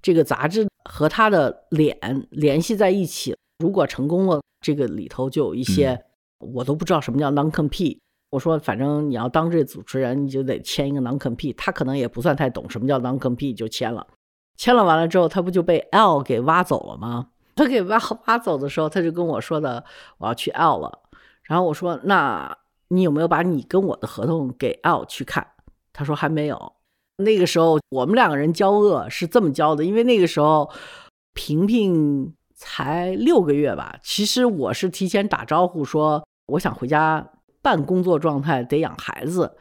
[0.01, 6.05] 这个杂志和他的脸联系在一起，如果成功了，这个里头就有一些、
[6.39, 7.99] 我都不知道什么叫 non compete。
[8.35, 11.55] 我说，反正你要当这主持人，你就得签一个 non compete。
[11.57, 14.05] 他可能也不算太懂什么叫 non compete，就签了。
[14.57, 17.29] 签了完了之后，他不就被 L 给挖走了吗？
[17.55, 19.85] 他给挖挖走的时候，他就跟我说的，
[20.19, 20.99] 我要去 L 了。
[21.45, 25.47] 然后我说，那你有没有把你跟我的合同给 L 去看？
[25.93, 26.73] 他说还没有。
[27.19, 30.69] 那个时候我们两个人交恶是这么交的，因为那个时候
[31.35, 33.97] 萍萍才六个月吧。
[34.03, 37.25] 其实我是提前打招呼说我想回家
[37.65, 39.57] 半工作状态，得养孩子。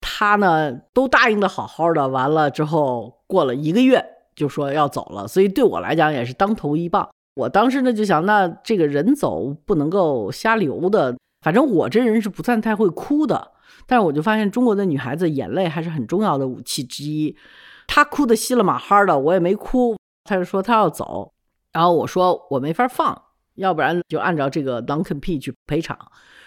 [0.00, 4.04] 他呢都答应的好好的，完了之后过了一个月
[4.36, 7.08] 就说要走了，所以对我来讲也是当头一棒。
[7.36, 13.52] 我当时呢就想，那这个人走不能够瞎留的，反正我这人是不算太会哭的。
[13.86, 17.34] 但是我就发现中国的女孩子眼泪还是很重要的武器之一。
[17.86, 19.96] 她哭的稀了马哈的，我也没哭。
[20.24, 21.32] 她就说她要走，
[21.72, 23.22] 然后我说我没法放，
[23.54, 25.98] 要不然就按照这个 non compete 去赔偿。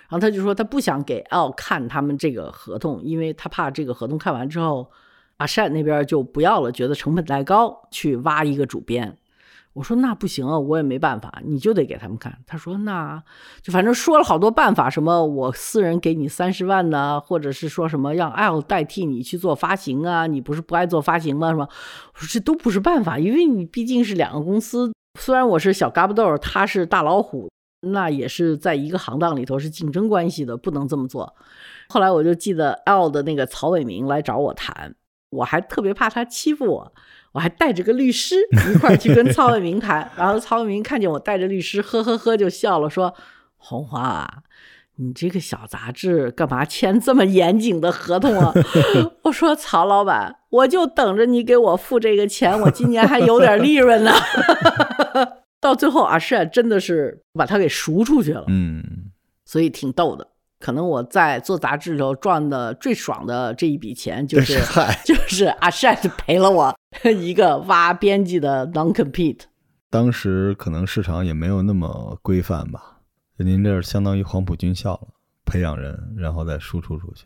[0.09, 4.89] 然后他就说他不想给 L 看他们这个合同，因为他怕这个合同看完之后，
[5.37, 9.17] 阿善那边就不要了，觉得成本太高，去挖一个主编。
[9.73, 12.35] 我说那不行啊，我也没办法，你就得给他们看。
[12.47, 13.21] 他说那
[13.61, 21.49] 就反正说了好多办法，什么我私人给你三十万呢，或者是说什么让 L 代替你去做发行啊，你不是不爱做发行吗？
[21.49, 21.67] 什么？
[22.13, 27.47] 我说这都不是办法，因为你毕竟是两个公司，虽然我是小嘎巴豆，他是大老虎。
[27.91, 31.35] 那也是在一个行当里头是竞争关系的，不能这么做。
[31.89, 34.95] 后来我就记得 L 的那个曹伟明来找我谈，
[35.29, 36.93] 我还特别怕他欺负我，
[37.31, 38.35] 我还带着个律师
[38.71, 40.11] 一块儿去跟曹伟明谈。
[40.17, 43.13] 然后曹伟明看见我带着律师，呵呵呵就笑了，说
[43.55, 44.43] ：“红花啊，
[44.97, 48.53] 你这个小杂志干嘛签这么严谨的合同啊？”
[49.23, 54.11] 我说：“曹老板，我就等着你给我付这个钱，我今年还有点利润呢。”
[55.67, 59.11] 到最后，阿善真的是把他给赎出去了，嗯，
[59.43, 60.25] 所以挺逗的。
[60.59, 69.41] 可能我在做杂志的时候赚的最爽的这一笔钱，就是 嗨， 就是阿善 赔了我一个挖编辑的 non compete。
[69.89, 73.01] 当时可能市场也没有那么规范吧，
[73.37, 75.09] 您这相当于黄埔军校了，
[75.45, 77.25] 培养人，然后再输出出去。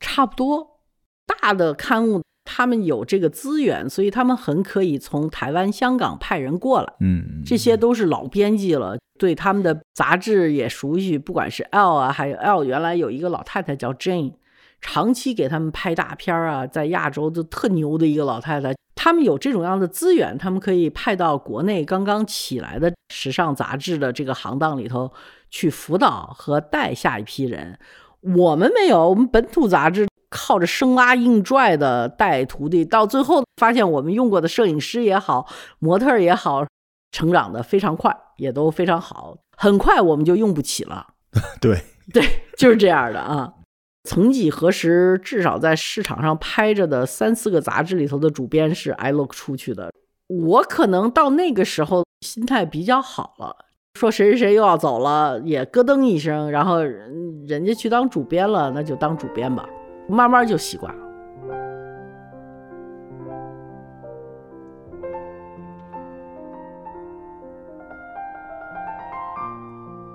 [0.00, 0.80] 差不多，
[1.26, 6.92] 大的刊物他们有这个资源，所以他们很可以从台湾、香港派人过来。
[7.00, 11.18] 嗯，这些都是老编辑了，对他们的杂志也熟悉。
[11.18, 14.34] 不管是 L 啊，还有 L，原来有一个老太太叫 Jane，
[14.80, 18.74] 长期给他们拍大片啊，在亚洲都特牛的一个老太太。
[18.94, 25.12] 他们有这种样的资源，他们可以派到国内刚刚起来的时尚杂志的这个行当里头
[25.50, 27.78] 去辅导和带下一批人。
[28.22, 35.46] 我们没有，我们本土杂志靠着生拉硬拽的带徒弟，到最后发现我们用过的摄影师也好，
[35.78, 36.66] 模特也好，
[37.12, 39.36] 成长的非常快，也都非常好。
[39.56, 41.06] 很快我们就用不起了。
[41.62, 41.80] 对
[42.12, 42.22] 对，
[42.58, 43.52] 就是这样的啊。
[44.02, 49.92] 曾几何时，至少在市场上拍着的三四个杂志里头的主编是 I Look 出去的。
[50.26, 53.56] 我可能到那个时候心态比较好了，
[53.94, 59.66] 说谁谁谁又要走了，也咯噔一声，然后人家去当主编了，那就当主编吧，
[60.08, 61.04] 慢慢就习惯了。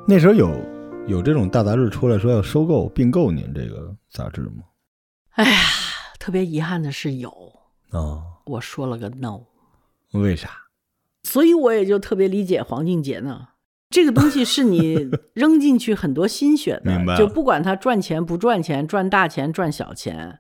[0.08, 0.50] 那时候有
[1.08, 4.64] 有这种大杂志出来说要收购并购您这个杂志吗？
[5.32, 5.58] 哎呀，
[6.18, 7.30] 特别遗憾的是有，
[7.92, 9.42] 啊，我说了个 no，
[10.14, 10.50] 为啥？
[11.24, 13.49] 所以我也就特别理解黄静杰呢。
[13.90, 20.40] 这个东西是你扔进去很多心血的，就不管它赚钱不赚钱，赚大钱赚小钱，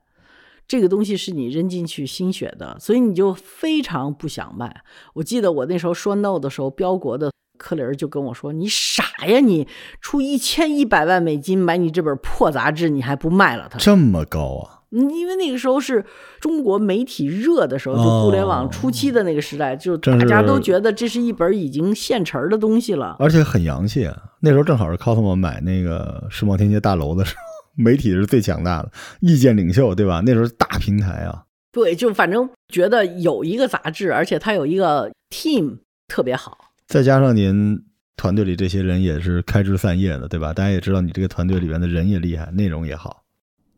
[0.67, 4.83] 这个东西是你扔进去心血的，所以你就非常不想卖。
[5.15, 9.67] 我记得我那时候说 no 的时候，标国的柯林儿就跟我说：“你傻呀，你
[9.99, 14.78] 出一千一百万美金买你这本破杂志，你还不卖了它？”这么高啊？
[14.91, 16.03] 嗯，因为那个时候是
[16.39, 23.15] 中国媒体热的时候，就互联网初期的那个时代，就大家都觉得这是一本已经现成儿的东西了。
[23.19, 24.17] 而且很洋气啊！
[24.39, 27.41] 那时候正好是 Cosmo 买那个世贸天阶大楼的时候，
[27.83, 30.23] 媒体是最强大的，意见领袖，对吧？
[30.25, 31.43] 那时候大平台啊。
[31.71, 36.57] 对，就反正觉得有一个杂志，而且它有一个 team 特别好。
[36.87, 37.79] 再加上您
[38.17, 40.51] 团队里这些人也是开枝散叶的，对吧？
[40.51, 43.23] 大家也知道你这个团队里边的人也厉害，内容也好。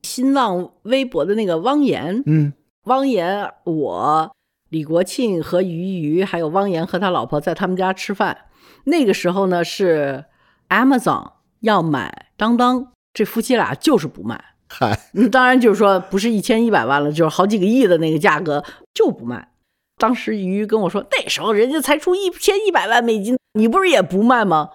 [0.04, 2.54] 新浪微博的那个汪岩，嗯，
[2.86, 4.32] 汪岩，我
[4.70, 8.46] 李国庆和于瑜，还有汪岩和他老婆在他们家吃饭。
[8.86, 10.26] 那个时候呢，是
[10.70, 14.44] Amazon 要买当当，这夫妻俩就是不卖。
[14.70, 19.50] 嗨，嗯，当然就是说不是一千一百万了，就是好几个亿的那个价格就不卖。
[19.98, 24.70] 当时鱼跟我说，那时候人家才出一千一百万美金，你不是也不卖吗？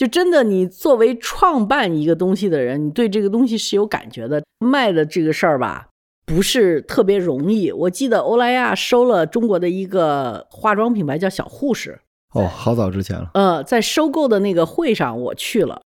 [0.00, 4.42] 就真的，你作为创办一个东西的人，你对这个东西是有感觉的。
[4.58, 5.88] 卖的这个事儿吧，
[6.24, 7.70] 不是特别容易。
[7.70, 12.00] 我记得欧莱雅收了中国的一个化妆品牌叫小护士，
[12.32, 13.30] 哦，好早之前了。
[13.34, 15.82] 呃，在收购的那个会上我去了。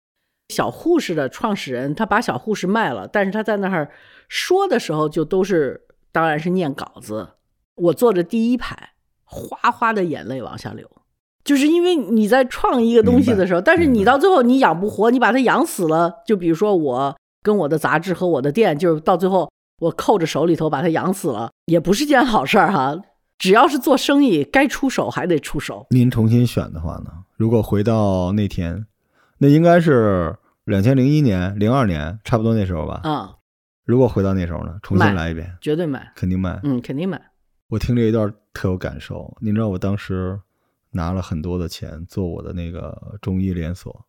[0.51, 3.91] 小护士的创始人他把小护士卖了，但是他在那儿
[4.29, 7.31] 说的时候就都是，当然是念稿子。
[7.75, 8.91] 我坐着第一排，
[9.25, 10.89] 哗哗的眼泪往下流，
[11.45, 16.13] 就是因为你在创一个东西的时候，但是你到最后你养不活，你把它养死了。
[16.27, 22.97] 就比如说我跟我的杂志和我的店，就是到最后我扣着手里头把它养死了，也不是件好事儿哈。
[23.37, 25.87] 只要是做生意，该出手还得出手。
[25.91, 27.11] 您重新选的话呢？
[27.37, 28.87] 如果回到那天，
[29.39, 33.01] 那应该是两千零一年、零二年，差不多那时候吧。
[33.03, 33.35] 啊、
[33.85, 36.59] 如果回到那时候呢，重新来一遍，绝对买，肯定买。
[36.63, 37.21] 嗯，肯定买。
[37.69, 39.37] 我听这一段特有感受。
[39.41, 40.39] 您知道我当时
[40.95, 44.07] 拿了很多的钱做我的那个中医连锁，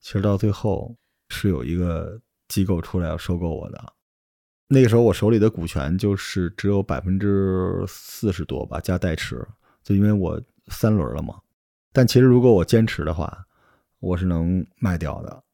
[0.00, 0.96] 其实到最后
[1.28, 3.92] 是有一个机构出来要收购我的。
[4.68, 9.46] 那个时候我手里的股权就是只有百分之四十多吧，加代持，
[9.82, 11.38] 就因为我三轮了嘛。
[11.92, 13.46] 但其实如果我坚持的话，
[14.00, 15.44] 我是能卖掉的。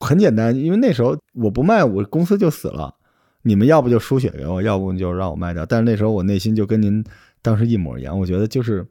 [0.00, 2.96] 很简单，因为那时候我不卖，我公司就死了。
[3.42, 5.64] 你们要不就输血给我，要不就让我卖掉。
[5.64, 7.02] 但是那时候我内心就跟您
[7.40, 8.86] 当时一模一样，我觉得就是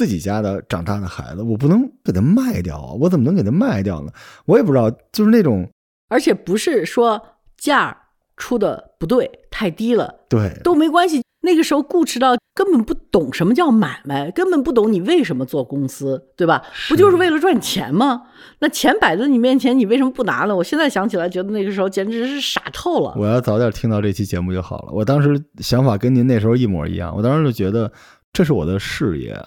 [0.00, 2.94] 自己家的长大的孩子，我不能给他卖掉啊！
[2.98, 4.10] 我怎么能给他卖掉呢？
[4.46, 5.68] 我也不知道，就是那种
[6.08, 7.20] 而且不是说
[7.58, 7.98] 价儿
[8.38, 11.22] 出的不对，太低了对都没关系。
[11.42, 16.62] 那个时候固执到根本不懂什么叫买卖，根本不懂你为什么做公司，对吧？
[16.88, 18.22] 不就是为了赚钱吗？
[18.60, 20.56] 那钱摆在你面前，你为什么不拿呢？
[20.56, 23.12] 我现在想起来，觉得那个时候简直是傻透了。
[23.18, 24.92] 我要早点听到这期节目就好了。
[24.92, 27.92] 我当时想法跟您那时候一模一样，我当时就觉得
[28.32, 29.38] 这是我的事业，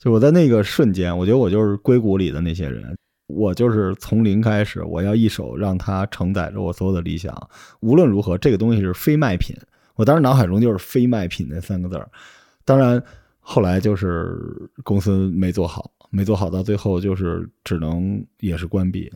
[0.00, 2.96] 就我在那个瞬间，我觉得我就是硅谷里的那些人，
[3.26, 7.48] 我就是从零开始，我要一手让它承载着我所有的理想。
[7.80, 9.54] 无论如何，这个东西是非卖品。
[9.96, 12.10] 我当时脑海中就是“非卖品”那三个字儿。
[12.64, 13.02] 当然，
[13.40, 14.40] 后来就是
[14.82, 19.12] 公司没做好，没做好，到最后就是只能也是关闭。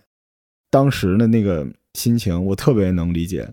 [0.68, 3.48] 当时的那个心情，我特别能理解。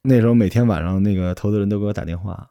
[0.00, 2.48] 那时候每天晚上，那个投资人都给我打电话，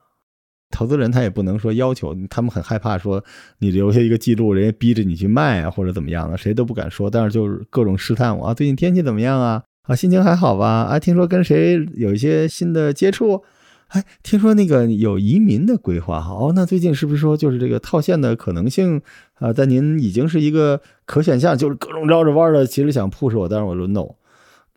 [0.71, 3.23] 投资人他也不能说要求，他们很害怕说
[3.59, 7.09] 你留下一个记录，人家逼着你去卖啊，或者怎么样的，谁都不敢说。
[7.09, 9.63] 但是就是各种试探我啊，最近天气怎么样啊？
[9.83, 10.67] 啊，心情还好吧？
[10.83, 13.43] 啊，听说跟谁有一些新的接触？
[13.87, 16.31] 哎，听说那个有移民的规划哈？
[16.33, 19.01] 哦，那最近是不是说就是这个套现的可能性
[19.35, 21.57] 啊，在您已经是一个可选项？
[21.57, 24.07] 就是各种绕着弯的，其实想 push 我，但是我轮 no。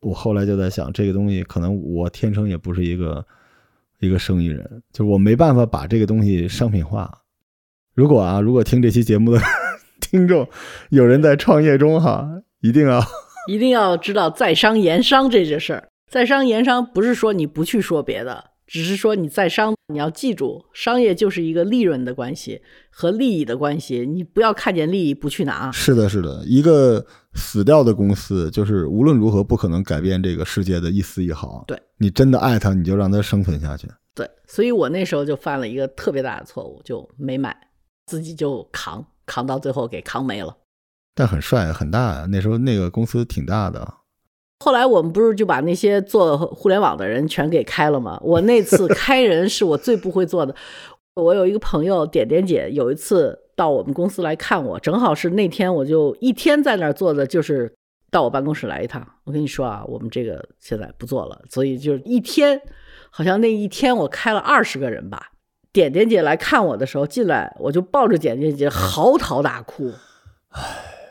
[0.00, 3.24] 我后来就在想，这个东西可能我天生也不是一个
[4.04, 7.10] 一个生意人，就是我没办法把这个东西商品化。
[7.94, 9.40] 如果啊，如果听这期节目的
[10.00, 10.48] 听众
[10.90, 12.28] 有人在创业中哈，
[12.60, 13.02] 一定要
[13.48, 15.88] 一定要知道在商言商这件事儿。
[16.10, 18.44] 在商言商不是说你不去说别的。
[18.66, 25.70] 只是说你在商，你要记住，商业就是一个利润的关系和利益的关系，你不要看见利益不去拿。
[25.70, 27.04] 是的，是的，一个
[27.34, 31.64] 死掉的公司，就是无论如何不可能改变这个世界的一丝一毫。
[31.66, 33.86] 对你真的爱它，你就让它生存下去。
[34.14, 37.56] 对，所以我那时候就犯了一个特别大的错误，就没买，
[38.06, 40.56] 自己就扛，扛到最后给扛没了。
[41.14, 43.94] 但很帅，很大呀，那时候那个公司挺大的。
[44.64, 48.18] 后来我们不是就把那些做互联网的人全给开了吗？
[48.24, 50.54] 我那次开人是我最不会做的。
[51.16, 57.70] 我有一个朋友点点姐，有一次到我们公司来看我，正好是那天我就一天在那儿坐着，就是
[58.10, 59.06] 到我办公室来一趟。
[59.24, 62.58] 我跟你说啊，我们这个现在不做了，所以就一天，
[63.10, 65.32] 好像那一天我开了二十个人吧。
[65.74, 69.92] 点点姐来看我的时候进来，我就抱着点点姐嚎啕大哭。
[70.52, 70.62] 唉。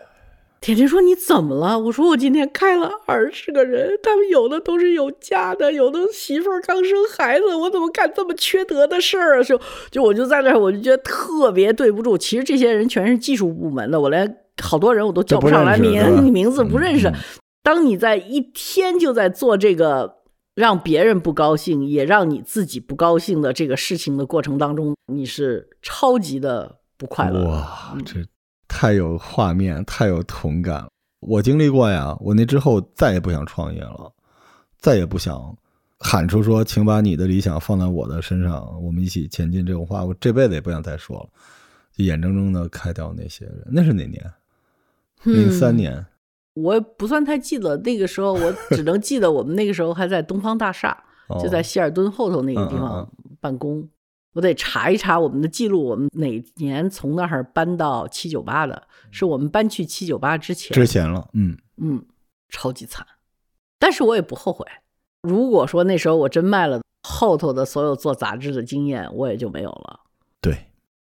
[0.63, 9.59] 甜甜说：“你怎么了？”我说：“我今天开了二十个人，他们有的都是有家的，有的媳妇儿刚生孩子，我怎么干这么缺德的事儿啊？”就
[9.91, 12.17] 就我就在那儿，我就觉得特别对不住。
[12.17, 17.11] 其实这些人全是技术部门的，我连好多人我都叫不上来名名字，不认识。
[17.61, 20.19] 当你在一天就在做这个
[20.55, 27.49] 让别人不高兴，也让你自己不高兴的这个事情的过程当中，你是超级的不快乐。
[27.49, 28.21] 哇，这。
[28.75, 30.89] 太有画面，太有同感了。
[31.19, 34.11] 我经历过呀，我那之后再也不想创业了，
[34.79, 35.55] 再也不想
[35.99, 40.03] 喊出说“请把你的理想放在我的身上，我们一起前进”这种话。
[40.03, 41.29] 我这辈子也不想再说了，
[41.95, 43.63] 就眼睁睁的开掉那些人。
[43.67, 44.33] 那是哪年？
[45.23, 46.03] 零三年。
[46.55, 50.97] 我不算太记得，那个时候我只能记得我们那个时候还在东方大厦，
[51.39, 53.07] 就在希尔顿后头那个地方
[53.39, 53.87] 办公。
[54.33, 58.87] 我得查一查我们的记录，我们哪年从那儿搬到七九八的？
[59.11, 60.73] 是我们搬去七九八之前？
[60.73, 62.03] 之前了，嗯嗯，
[62.49, 63.05] 超级惨，
[63.79, 64.65] 但是我也不后悔。
[65.21, 69.99] 如果说那时候我真卖了，后头的所有做杂志的经验我也就没有了。
[70.41, 70.65] 对，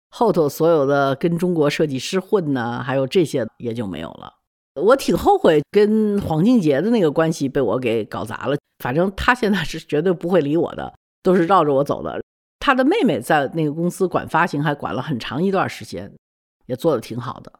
[0.09, 4.34] 后头所有的跟中国设计师混呢，还有这些也就没有了。
[4.82, 8.57] 我挺后悔跟黄静杰的那个关系被我给搞砸了。
[8.80, 12.19] 反正他现在是绝对不会理我的，都是绕着我走的。
[12.62, 16.09] 他的妹妹在那个公司管发行，还管了很长一段时间，
[16.68, 17.51] 也做的挺好的。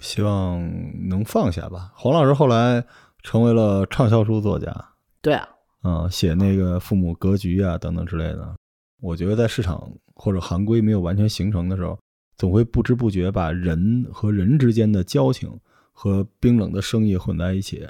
[0.00, 0.60] 希望
[1.08, 1.92] 能放下吧。
[1.94, 2.84] 黄老师后来
[3.22, 4.74] 成为了畅销书作家。
[5.20, 5.48] 对啊，
[5.82, 8.56] 嗯，写那个父母格局啊等等之类的。
[9.00, 11.98] 我觉得在市场或者行规没有完全形成的时候，
[12.38, 15.60] 总会不知不觉把人和人之间的交情
[15.92, 17.86] 和冰冷的生意混在一起。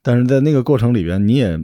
[0.00, 1.60] 但是在那个过程里边，你也。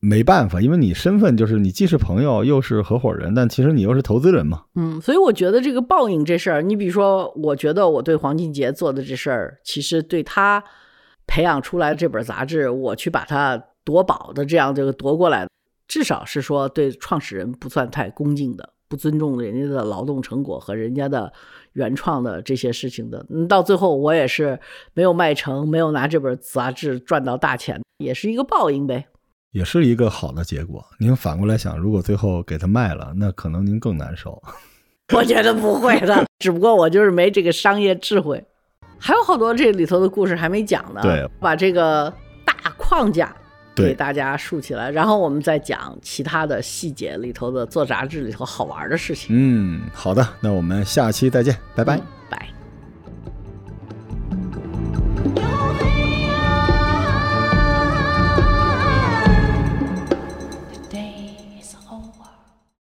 [0.00, 4.62] 没办法，因为你身份就是你既是朋友又是合伙人，但其实你又是投资人嘛。
[4.76, 10.62] 嗯，所以我觉得这个报应这事儿，你比如说，我觉得我对黄俊杰做的这事儿，其实对他
[11.26, 15.48] 培养出来这本杂志，我去把它夺宝的这样这个夺过来，
[15.88, 21.32] 至少是说对创始人不算太恭敬的，不尊重人家的劳动成果和人家的
[21.72, 23.26] 原创的这些事情的。
[23.30, 24.60] 嗯，到最后我也是
[24.94, 29.08] 没有卖成，没有拿这本杂志赚到大钱，也是一个报应呗。
[29.52, 30.84] 也是一个好的结果。
[30.98, 34.42] 您反过来想，如果最后给他卖了，那可能您更难受。
[35.14, 38.44] 我觉得不会的，只不过我就是没这个商业智慧。
[38.98, 41.00] 还有好多这里头的故事还没讲呢。
[41.02, 42.12] 对，把这个
[42.44, 43.34] 大框架
[43.74, 49.28] 给大家竖起来，然后我们再讲其他的细节里头的做杂志里头好玩的事情。
[49.30, 52.17] 嗯，好的，那我们下期再见，拜拜。